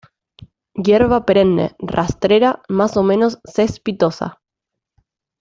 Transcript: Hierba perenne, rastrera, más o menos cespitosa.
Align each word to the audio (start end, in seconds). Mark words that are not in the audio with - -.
Hierba 0.73 1.27
perenne, 1.27 1.75
rastrera, 1.77 2.63
más 2.67 2.97
o 2.97 3.03
menos 3.03 3.37
cespitosa. 3.47 4.41